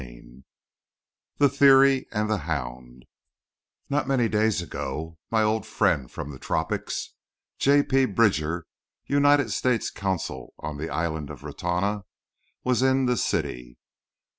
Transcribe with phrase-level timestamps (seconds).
[0.01, 0.43] II
[1.37, 3.05] THE THEORY AND THE HOUND
[3.87, 7.13] Not many days ago my old friend from the tropics,
[7.59, 7.83] J.
[7.83, 8.05] P.
[8.05, 8.65] Bridger,
[9.05, 12.05] United States consul on the island of Ratona,
[12.63, 13.77] was in the city.